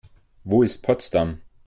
[0.43, 1.41] Wo ist Potsdam?